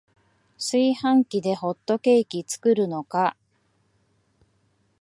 [0.57, 3.37] 炊飯器でホットケーキ作るのか